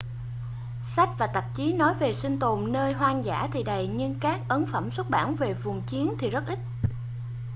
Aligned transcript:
sách 0.83 1.09
và 1.17 1.27
tạp 1.27 1.45
chí 1.55 1.73
nói 1.73 1.93
về 1.99 2.13
sinh 2.13 2.39
tồn 2.39 2.71
nơi 2.71 2.93
hoang 2.93 3.25
dã 3.25 3.49
thì 3.53 3.63
đầy 3.63 3.87
nhưng 3.87 4.15
các 4.21 4.41
ấn 4.47 4.65
phẩm 4.71 4.91
xuất 4.91 5.09
bản 5.09 5.35
về 5.35 5.53
vùng 5.53 5.81
chiến 5.81 6.13
thì 6.19 6.29
rất 6.29 6.43
ít 6.47 6.59